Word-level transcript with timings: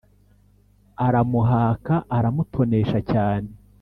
aramuhaka, 1.05 1.95
aramutonesha 2.17 2.99
cyane, 3.11 3.49